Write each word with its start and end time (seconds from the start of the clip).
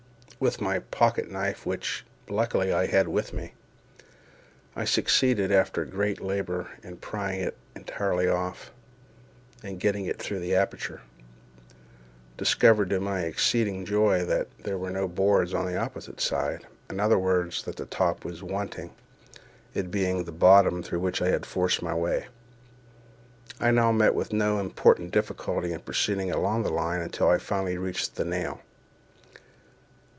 With 0.39 0.59
my 0.59 0.79
pocket 0.79 1.29
knife, 1.29 1.67
which, 1.67 2.03
luckily, 2.27 2.73
I 2.73 2.87
had 2.87 3.07
with 3.07 3.31
me, 3.31 3.53
I 4.75 4.85
succeeded, 4.85 5.51
after 5.51 5.85
great 5.85 6.19
labour, 6.19 6.71
in 6.81 6.97
prying 6.97 7.41
it 7.41 7.55
entirely 7.75 8.27
off; 8.27 8.71
and 9.61 9.79
getting 9.79 10.05
it 10.07 10.17
through 10.17 10.39
the 10.39 10.55
aperture, 10.55 11.01
discovered, 12.37 12.89
to 12.89 12.99
my 12.99 13.19
exceeding 13.19 13.85
joy, 13.85 14.25
that 14.25 14.47
there 14.63 14.79
were 14.79 14.89
no 14.89 15.07
boards 15.07 15.53
on 15.53 15.67
the 15.67 15.77
opposite 15.77 16.19
side—in 16.19 16.99
other 16.99 17.19
words, 17.19 17.61
that 17.65 17.75
the 17.75 17.85
top 17.85 18.25
was 18.25 18.41
wanting, 18.41 18.95
it 19.75 19.91
being 19.91 20.23
the 20.23 20.31
bottom 20.31 20.81
through 20.81 21.01
which 21.01 21.21
I 21.21 21.29
had 21.29 21.45
forced 21.45 21.83
my 21.83 21.93
way. 21.93 22.29
I 23.59 23.69
now 23.69 23.91
met 23.91 24.15
with 24.15 24.33
no 24.33 24.57
important 24.57 25.11
difficulty 25.11 25.71
in 25.71 25.81
proceeding 25.81 26.31
along 26.31 26.63
the 26.63 26.73
line 26.73 27.01
until 27.01 27.29
I 27.29 27.37
finally 27.37 27.77
reached 27.77 28.15
the 28.15 28.25
nail. 28.25 28.59